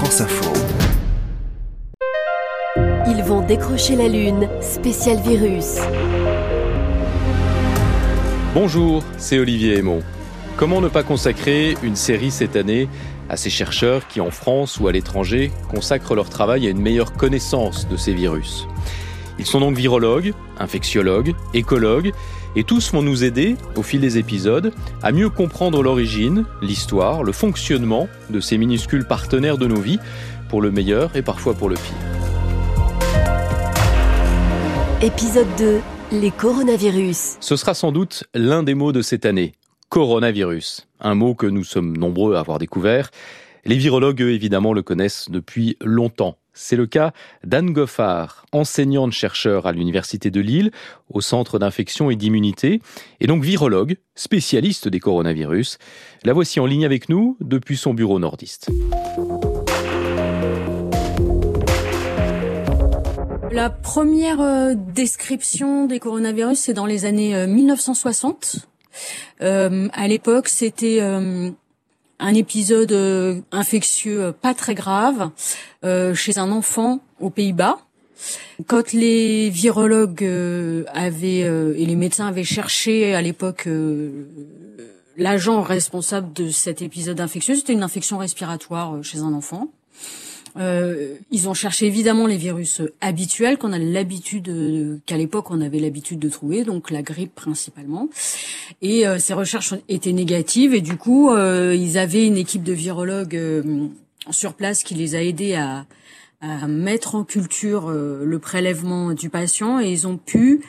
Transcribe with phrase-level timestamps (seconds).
[0.00, 0.50] France Info.
[3.06, 5.76] Ils vont décrocher la Lune, spécial virus.
[8.54, 10.02] Bonjour, c'est Olivier Aymon.
[10.56, 12.88] Comment ne pas consacrer une série cette année
[13.28, 17.12] à ces chercheurs qui, en France ou à l'étranger, consacrent leur travail à une meilleure
[17.12, 18.66] connaissance de ces virus?
[19.38, 22.12] Ils sont donc virologues, infectiologues, écologues,
[22.56, 24.72] et tous vont nous aider, au fil des épisodes,
[25.02, 30.00] à mieux comprendre l'origine, l'histoire, le fonctionnement de ces minuscules partenaires de nos vies,
[30.48, 31.94] pour le meilleur et parfois pour le pire.
[35.02, 35.80] Épisode 2.
[36.12, 37.36] Les coronavirus.
[37.40, 39.52] Ce sera sans doute l'un des mots de cette année.
[39.88, 40.88] Coronavirus.
[41.00, 43.10] Un mot que nous sommes nombreux à avoir découvert.
[43.64, 46.36] Les virologues, eux, évidemment, le connaissent depuis longtemps.
[46.62, 50.72] C'est le cas d'Anne Goffard, enseignante-chercheur à l'Université de Lille,
[51.08, 52.82] au Centre d'infection et d'immunité,
[53.18, 55.78] et donc virologue, spécialiste des coronavirus.
[56.22, 58.68] La voici en ligne avec nous depuis son bureau nordiste.
[63.50, 68.56] La première euh, description des coronavirus, c'est dans les années 1960.
[69.40, 71.00] Euh, euh, à l'époque, c'était
[72.20, 75.30] un épisode infectieux pas très grave
[76.14, 77.78] chez un enfant aux Pays-Bas.
[78.66, 80.24] Quand les virologues
[80.92, 83.66] avaient et les médecins avaient cherché à l'époque
[85.16, 89.68] l'agent responsable de cet épisode infectieux, c'était une infection respiratoire chez un enfant.
[90.60, 95.78] Euh, ils ont cherché évidemment les virus habituels qu'on a l'habitude, qu'à l'époque on avait
[95.78, 98.08] l'habitude de trouver, donc la grippe principalement.
[98.82, 102.72] Et euh, ces recherches étaient négatives et du coup euh, ils avaient une équipe de
[102.72, 103.62] virologues euh,
[104.30, 105.86] sur place qui les a aidés à,
[106.40, 110.62] à mettre en culture euh, le prélèvement du patient et ils ont pu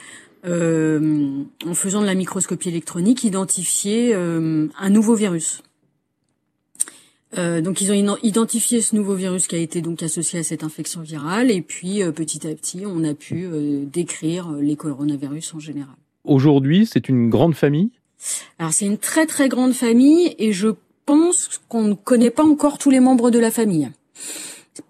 [0.44, 5.62] en faisant de la microscopie électronique identifier un nouveau virus.
[7.38, 10.64] Euh, donc ils ont identifié ce nouveau virus qui a été donc associé à cette
[10.64, 15.54] infection virale et puis euh, petit à petit on a pu euh, décrire les coronavirus
[15.54, 15.94] en général.
[16.24, 17.90] Aujourd'hui c'est une grande famille?
[18.58, 20.68] Alors c'est une très très grande famille et je
[21.06, 23.90] pense qu'on ne connaît pas encore tous les membres de la famille.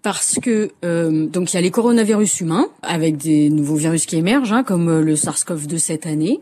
[0.01, 0.71] Parce que
[1.27, 5.01] donc il y a les coronavirus humains avec des nouveaux virus qui émergent hein, comme
[5.01, 6.39] le SARS-CoV-2 cette année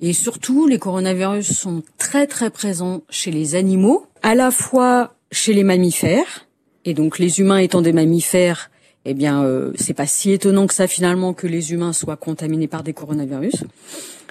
[0.00, 5.52] et surtout les coronavirus sont très très présents chez les animaux à la fois chez
[5.52, 6.46] les mammifères,
[6.84, 8.70] et donc les humains étant des mammifères,
[9.04, 12.68] eh bien, euh, c'est pas si étonnant que ça finalement que les humains soient contaminés
[12.68, 13.64] par des coronavirus.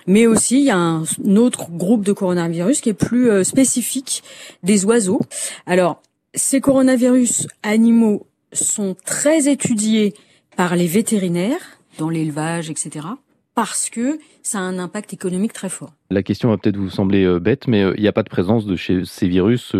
[0.07, 1.03] Mais aussi, il y a un,
[1.35, 4.23] autre groupe de coronavirus qui est plus euh, spécifique
[4.63, 5.21] des oiseaux.
[5.65, 6.01] Alors,
[6.33, 10.13] ces coronavirus animaux sont très étudiés
[10.55, 13.07] par les vétérinaires dans l'élevage, etc
[13.55, 15.91] parce que ça a un impact économique très fort.
[16.11, 18.65] La question va peut-être vous sembler euh, bête, mais il n'y a pas de présence
[18.65, 19.73] de chez ces virus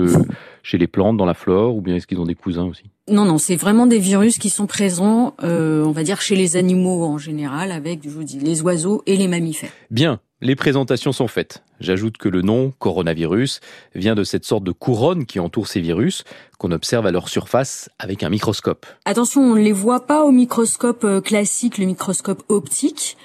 [0.66, 2.86] chez les plantes, dans la flore, ou bien est-ce qu'ils ont des cousins aussi?
[3.08, 6.58] Non, non, c'est vraiment des virus qui sont présents, euh, on va dire, chez les
[6.58, 9.70] animaux en général, avec, je vous dis, les oiseaux et les mammifères.
[9.92, 11.64] Bien, les présentations sont faites.
[11.80, 13.60] J'ajoute que le nom coronavirus
[13.96, 16.24] vient de cette sorte de couronne qui entoure ces virus
[16.60, 18.86] qu'on observe à leur surface avec un microscope.
[19.06, 23.18] Attention, on ne les voit pas au microscope euh, classique, le microscope optique,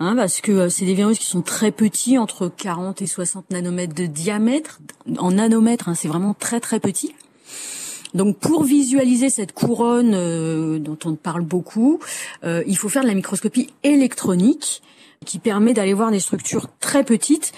[0.00, 3.50] hein, parce que euh, c'est des virus qui sont très petits, entre 40 et 60
[3.50, 4.80] nanomètres de diamètre.
[5.18, 7.14] En nanomètres, hein, c'est vraiment très très petit.
[8.14, 12.00] Donc pour visualiser cette couronne euh, dont on parle beaucoup,
[12.44, 14.82] il faut faire de la microscopie électronique
[15.24, 17.52] qui permet d'aller voir des structures très petites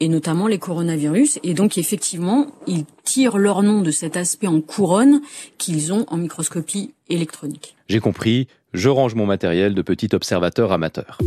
[0.00, 1.38] et notamment les coronavirus.
[1.42, 5.20] Et donc effectivement, ils tirent leur nom de cet aspect en couronne
[5.58, 7.76] qu'ils ont en microscopie électronique.
[7.88, 11.18] J'ai compris, je range mon matériel de petit observateur amateur.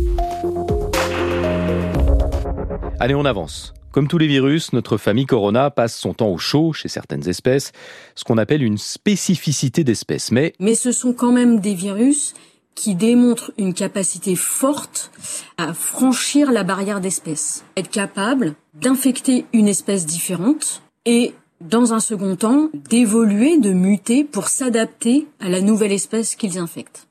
[3.00, 3.74] Allez, on avance.
[3.90, 7.72] Comme tous les virus, notre famille Corona passe son temps au chaud chez certaines espèces,
[8.14, 10.30] ce qu'on appelle une spécificité d'espèce.
[10.30, 10.54] Mais...
[10.60, 12.32] Mais ce sont quand même des virus
[12.74, 15.10] qui démontre une capacité forte
[15.58, 22.36] à franchir la barrière d'espèce, être capable d'infecter une espèce différente et dans un second
[22.36, 27.06] temps, d'évoluer, de muter pour s'adapter à la nouvelle espèce qu'ils infectent.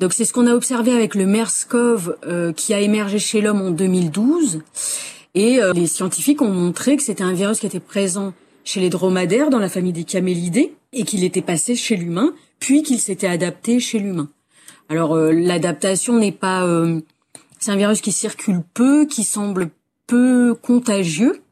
[0.00, 3.62] Donc c'est ce qu'on a observé avec le MERS-CoV euh, qui a émergé chez l'homme
[3.62, 4.60] en 2012.
[5.34, 8.34] Et euh, les scientifiques ont montré que c'était un virus qui était présent
[8.64, 12.82] chez les dromadaires dans la famille des camélidés et qu'il était passé chez l'humain, puis
[12.82, 14.28] qu'il s'était adapté chez l'humain.
[14.88, 17.00] Alors euh, l'adaptation n'est pas, euh,
[17.58, 19.70] c'est un virus qui circule peu, qui semble
[20.06, 21.42] peu contagieux,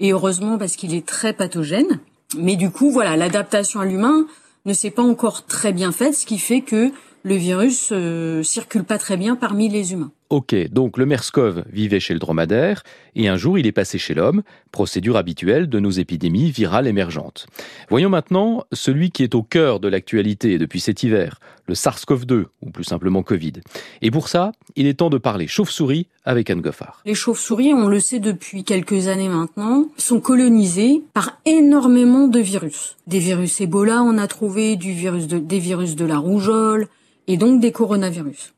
[0.00, 2.00] et heureusement parce qu'il est très pathogène.
[2.36, 4.26] Mais du coup, voilà, l'adaptation à l'humain
[4.64, 6.92] ne s'est pas encore très bien faite, ce qui fait que
[7.22, 10.12] le virus euh, circule pas très bien parmi les humains.
[10.30, 12.82] Ok, donc le MERS-CoV vivait chez le dromadaire
[13.16, 14.42] et un jour il est passé chez l'homme,
[14.72, 17.46] procédure habituelle de nos épidémies virales émergentes.
[17.88, 22.70] Voyons maintenant celui qui est au cœur de l'actualité depuis cet hiver, le SARS-CoV-2 ou
[22.70, 23.54] plus simplement Covid.
[24.02, 27.00] Et pour ça, il est temps de parler chauve-souris avec Anne Goffard.
[27.06, 32.98] Les chauves-souris, on le sait depuis quelques années maintenant, sont colonisées par énormément de virus.
[33.06, 36.88] Des virus Ebola, on a trouvé des virus de la rougeole
[37.28, 38.52] et donc des coronavirus.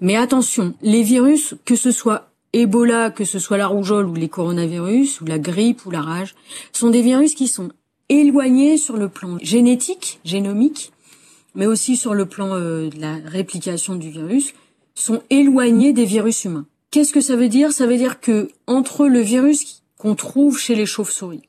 [0.00, 4.28] Mais attention, les virus, que ce soit Ebola, que ce soit la rougeole ou les
[4.28, 6.34] coronavirus, ou la grippe ou la rage,
[6.72, 7.70] sont des virus qui sont
[8.08, 10.92] éloignés sur le plan génétique, génomique,
[11.54, 14.54] mais aussi sur le plan euh, de la réplication du virus,
[14.94, 16.66] sont éloignés des virus humains.
[16.90, 17.72] Qu'est-ce que ça veut dire?
[17.72, 21.42] Ça veut dire que entre le virus qu'on trouve chez les chauves-souris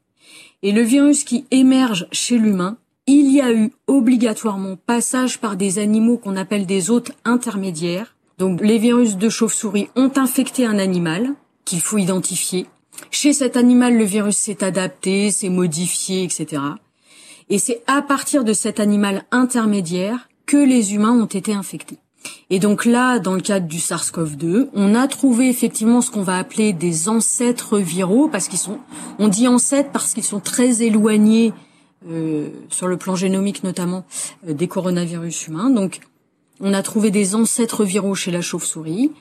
[0.63, 5.79] et le virus qui émerge chez l'humain, il y a eu obligatoirement passage par des
[5.79, 11.33] animaux qu'on appelle des hôtes intermédiaires, donc les virus de chauve-souris ont infecté un animal
[11.65, 12.67] qu'il faut identifier.
[13.11, 16.61] Chez cet animal, le virus s'est adapté, s'est modifié, etc.
[17.49, 21.97] Et c'est à partir de cet animal intermédiaire que les humains ont été infectés.
[22.49, 26.37] Et donc là, dans le cadre du SARS-CoV-2, on a trouvé effectivement ce qu'on va
[26.37, 28.79] appeler des ancêtres viraux, parce qu'ils sont,
[29.19, 31.53] on dit ancêtres parce qu'ils sont très éloignés
[32.09, 34.05] euh, sur le plan génomique notamment
[34.47, 35.69] euh, des coronavirus humains.
[35.69, 36.01] Donc
[36.59, 39.11] on a trouvé des ancêtres viraux chez la chauve-souris.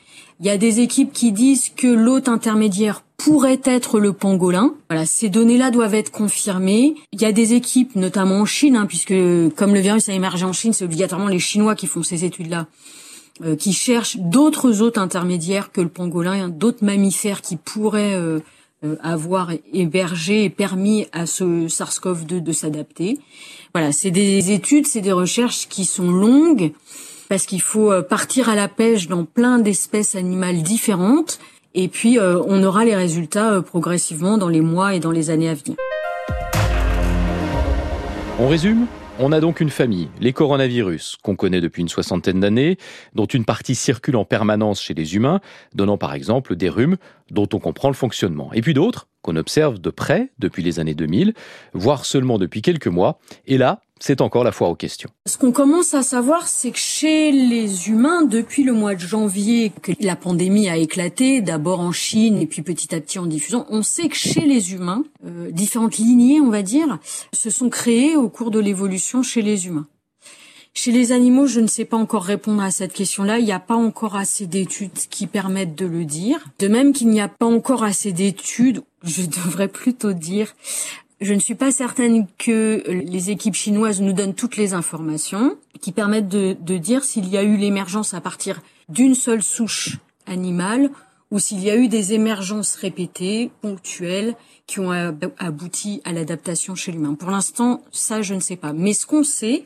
[0.40, 4.74] Il y a des équipes qui disent que l'hôte intermédiaire pourrait être le pangolin.
[4.90, 6.94] Voilà, ces données-là doivent être confirmées.
[7.12, 9.14] Il y a des équipes, notamment en Chine, hein, puisque
[9.56, 12.66] comme le virus a émergé en Chine, c'est obligatoirement les Chinois qui font ces études-là,
[13.44, 18.40] euh, qui cherchent d'autres hôtes intermédiaires que le pangolin, d'autres mammifères qui pourraient euh,
[18.84, 23.18] euh, avoir hébergé et permis à ce SARS-CoV-2 de s'adapter.
[23.72, 26.72] Voilà, c'est des études, c'est des recherches qui sont longues
[27.28, 31.38] parce qu'il faut euh, partir à la pêche dans plein d'espèces animales différentes
[31.74, 35.30] et puis euh, on aura les résultats euh, progressivement dans les mois et dans les
[35.30, 35.76] années à venir.
[38.38, 38.86] On résume
[39.18, 42.76] on a donc une famille, les coronavirus, qu'on connaît depuis une soixantaine d'années,
[43.14, 45.40] dont une partie circule en permanence chez les humains,
[45.74, 46.98] donnant par exemple des rhumes
[47.30, 48.52] dont on comprend le fonctionnement.
[48.52, 51.32] Et puis d'autres, qu'on observe de près depuis les années 2000,
[51.72, 53.18] voire seulement depuis quelques mois.
[53.46, 55.08] Et là, c'est encore la foire aux questions.
[55.26, 59.72] Ce qu'on commence à savoir, c'est que chez les humains, depuis le mois de janvier,
[59.82, 63.64] que la pandémie a éclaté, d'abord en Chine et puis petit à petit en diffusion,
[63.70, 66.98] on sait que chez les humains, euh, différentes lignées, on va dire,
[67.32, 69.86] se sont créées au cours de l'évolution chez les humains.
[70.76, 73.38] Chez les animaux, je ne sais pas encore répondre à cette question-là.
[73.38, 76.44] Il n'y a pas encore assez d'études qui permettent de le dire.
[76.58, 80.54] De même qu'il n'y a pas encore assez d'études, je devrais plutôt dire,
[81.20, 85.92] je ne suis pas certaine que les équipes chinoises nous donnent toutes les informations qui
[85.92, 90.90] permettent de, dire s'il y a eu l'émergence à partir d'une seule souche animale
[91.30, 94.36] ou s'il y a eu des émergences répétées, ponctuelles,
[94.66, 94.90] qui ont
[95.38, 97.14] abouti à l'adaptation chez l'humain.
[97.14, 98.72] Pour l'instant, ça, je ne sais pas.
[98.72, 99.64] Mais ce qu'on sait,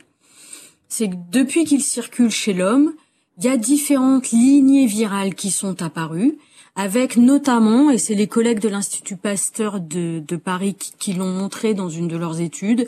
[0.87, 2.93] c'est que depuis qu'il circule chez l'homme,
[3.37, 6.37] il y a différentes lignées virales qui sont apparues
[6.75, 11.89] avec notamment, et c'est les collègues de l'Institut Pasteur de, Paris qui, l'ont montré dans
[11.89, 12.87] une de leurs études,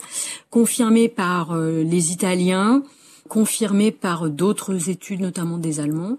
[0.49, 2.83] confirmé par euh, les Italiens,
[3.27, 6.17] confirmé par d'autres études, notamment des Allemands.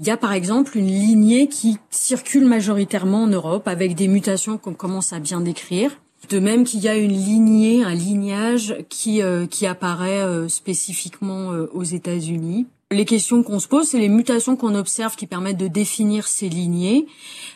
[0.00, 4.58] Il y a par exemple une lignée qui circule majoritairement en Europe avec des mutations
[4.58, 5.92] qu'on commence à bien décrire.
[6.30, 11.48] De même qu'il y a une lignée, un lignage qui, euh, qui apparaît euh, spécifiquement
[11.72, 15.68] aux États-Unis les questions qu'on se pose, c'est les mutations qu'on observe qui permettent de
[15.68, 17.06] définir ces lignées.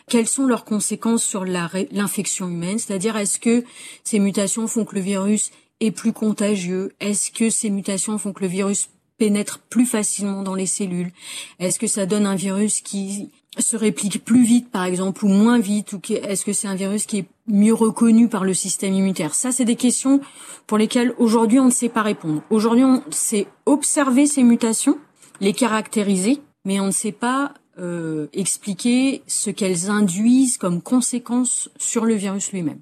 [0.09, 2.79] Quelles sont leurs conséquences sur l'infection humaine?
[2.79, 3.65] C'est-à-dire, est-ce que
[4.05, 6.95] ces mutations font que le virus est plus contagieux?
[7.01, 11.13] Est-ce que ces mutations font que le virus pénètre plus facilement dans les cellules?
[11.59, 15.59] Est-ce que ça donne un virus qui se réplique plus vite, par exemple, ou moins
[15.59, 19.35] vite Ou est-ce que c'est un virus qui est mieux reconnu par le système immunitaire?
[19.35, 20.21] Ça, c'est des questions
[20.67, 22.43] pour lesquelles aujourd'hui on ne sait pas répondre.
[22.51, 24.99] Aujourd'hui, on sait observer ces mutations,
[25.41, 32.05] les caractériser, mais on ne sait pas euh, expliquer ce qu'elles induisent comme conséquence sur
[32.05, 32.81] le virus lui-même.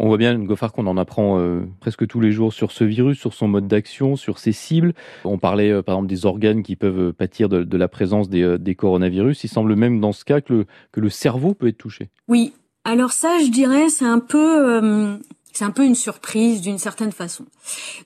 [0.00, 3.18] On voit bien, Goffard, qu'on en apprend euh, presque tous les jours sur ce virus,
[3.18, 4.94] sur son mode d'action, sur ses cibles.
[5.24, 9.42] On parlait euh, par exemple des organes qui peuvent pâtir de, la présence des, coronavirus.
[9.42, 12.10] Il semble même dans ce cas que le, que le cerveau peut être touché.
[12.28, 12.52] Oui,
[12.84, 15.18] alors ça, je dirais, c'est un peu
[15.52, 17.44] c'est un peu une surprise d'une certaine façon.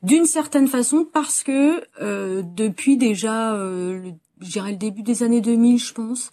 [0.02, 5.92] D'une certaine façon parce que euh, depuis déjà, euh, le, début des années 2000, je
[5.92, 6.30] pense,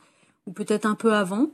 [0.48, 1.48] ou peut-être un peu avant,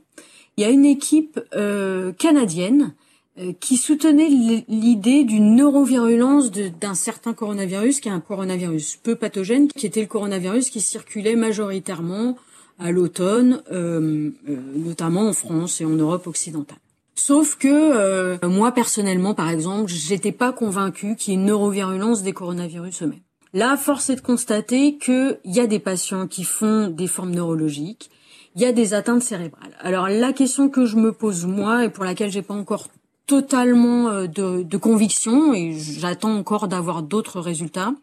[0.56, 2.94] il y a une équipe euh, canadienne
[3.38, 4.28] euh, qui soutenait
[4.68, 10.06] l'idée d'une neurovirulence d'un certain coronavirus, qui est un coronavirus peu pathogène, qui était le
[10.06, 12.36] coronavirus qui circulait majoritairement
[12.78, 16.76] à l'automne, notamment en France et en Europe occidentale.
[17.18, 22.22] Sauf que euh, moi personnellement, par exemple, j'étais pas convaincue qu'il y ait une neurovirulence
[22.22, 23.20] des coronavirus eux-mêmes.
[23.54, 28.10] Là, force est de constater qu'il y a des patients qui font des formes neurologiques,
[28.54, 29.74] il y a des atteintes cérébrales.
[29.80, 32.88] Alors la question que je me pose moi et pour laquelle j'ai pas encore
[33.26, 37.94] totalement de, de conviction et j'attends encore d'avoir d'autres résultats,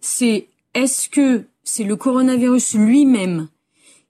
[0.00, 3.48] c'est est-ce que c'est le coronavirus lui-même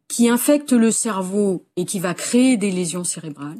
[0.09, 3.59] qui infecte le cerveau et qui va créer des lésions cérébrales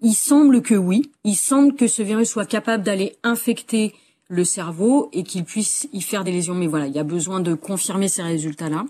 [0.00, 1.10] Il semble que oui.
[1.24, 3.94] Il semble que ce virus soit capable d'aller infecter
[4.28, 6.54] le cerveau et qu'il puisse y faire des lésions.
[6.54, 8.84] Mais voilà, il y a besoin de confirmer ces résultats-là.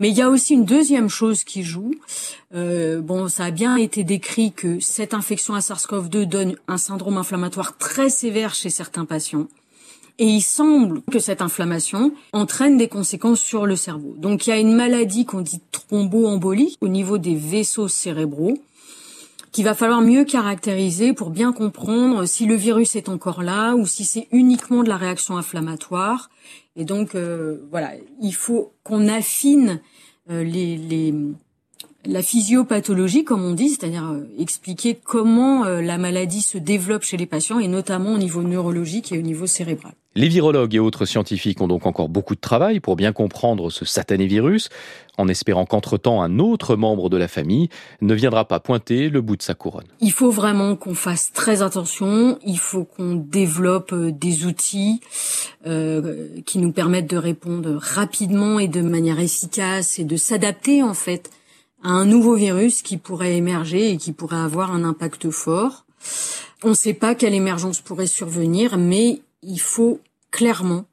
[0.00, 1.92] Mais il y a aussi une deuxième chose qui joue.
[2.54, 7.18] Euh, bon, ça a bien été décrit que cette infection à SARS-CoV-2 donne un syndrome
[7.18, 9.46] inflammatoire très sévère chez certains patients.
[10.18, 14.14] Et il semble que cette inflammation entraîne des conséquences sur le cerveau.
[14.18, 18.58] Donc il y a une maladie qu'on dit thromboembolie au niveau des vaisseaux cérébraux
[19.52, 23.86] qu'il va falloir mieux caractériser pour bien comprendre si le virus est encore là ou
[23.86, 26.30] si c'est uniquement de la réaction inflammatoire.
[26.74, 29.80] Et donc euh, voilà, il faut qu'on affine
[30.30, 31.14] euh, les, les,
[32.04, 37.16] la physiopathologie, comme on dit, c'est-à-dire euh, expliquer comment euh, la maladie se développe chez
[37.16, 39.92] les patients et notamment au niveau neurologique et au niveau cérébral.
[40.14, 43.86] Les virologues et autres scientifiques ont donc encore beaucoup de travail pour bien comprendre ce
[43.86, 44.68] satané virus,
[45.16, 47.70] en espérant qu'entre-temps un autre membre de la famille
[48.02, 49.86] ne viendra pas pointer le bout de sa couronne.
[50.00, 55.00] Il faut vraiment qu'on fasse très attention, il faut qu'on développe euh, des outils
[55.66, 60.94] euh, qui nous permettent de répondre rapidement et de manière efficace et de s'adapter en
[60.94, 61.30] fait
[61.82, 65.84] à un nouveau virus qui pourrait émerger et qui pourrait avoir un impact fort.
[66.62, 70.84] On ne sait pas quelle émergence pourrait survenir, mais il faut clairement,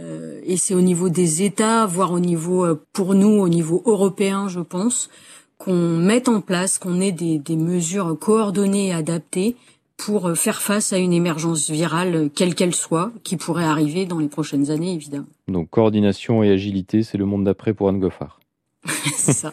[0.00, 3.82] euh, et c'est au niveau des États, voire au niveau, euh, pour nous, au niveau
[3.86, 5.10] européen, je pense,
[5.58, 9.56] qu'on mette en place, qu'on ait des, des mesures coordonnées et adaptées
[9.96, 14.18] pour euh, faire face à une émergence virale, quelle qu'elle soit, qui pourrait arriver dans
[14.18, 15.26] les prochaines années, évidemment.
[15.48, 18.38] Donc coordination et agilité, c'est le monde d'après pour Anne Goffard.
[19.16, 19.50] c'est ça.